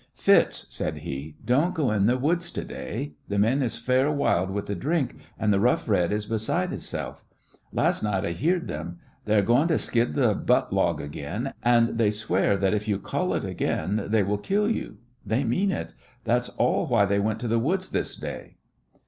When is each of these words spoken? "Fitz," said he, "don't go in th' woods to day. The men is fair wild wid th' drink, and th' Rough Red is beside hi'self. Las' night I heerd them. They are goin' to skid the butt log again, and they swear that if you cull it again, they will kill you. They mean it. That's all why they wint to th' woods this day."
"Fitz," 0.15 0.65
said 0.73 0.97
he, 0.97 1.35
"don't 1.45 1.75
go 1.75 1.91
in 1.91 2.07
th' 2.07 2.19
woods 2.19 2.49
to 2.53 2.63
day. 2.63 3.13
The 3.27 3.37
men 3.37 3.61
is 3.61 3.77
fair 3.77 4.11
wild 4.11 4.49
wid 4.49 4.65
th' 4.65 4.79
drink, 4.79 5.15
and 5.37 5.53
th' 5.53 5.59
Rough 5.59 5.87
Red 5.87 6.11
is 6.11 6.25
beside 6.25 6.69
hi'self. 6.71 7.23
Las' 7.71 8.01
night 8.01 8.25
I 8.25 8.31
heerd 8.31 8.67
them. 8.67 8.97
They 9.25 9.37
are 9.37 9.43
goin' 9.43 9.67
to 9.67 9.77
skid 9.77 10.15
the 10.15 10.33
butt 10.33 10.73
log 10.73 11.01
again, 11.01 11.53
and 11.61 11.99
they 11.99 12.09
swear 12.09 12.57
that 12.57 12.73
if 12.73 12.87
you 12.87 12.97
cull 12.97 13.35
it 13.35 13.43
again, 13.43 14.05
they 14.07 14.23
will 14.23 14.39
kill 14.39 14.67
you. 14.67 14.97
They 15.23 15.43
mean 15.43 15.69
it. 15.69 15.93
That's 16.23 16.49
all 16.49 16.87
why 16.87 17.05
they 17.05 17.19
wint 17.19 17.39
to 17.41 17.47
th' 17.47 17.61
woods 17.61 17.89
this 17.89 18.15
day." 18.15 18.57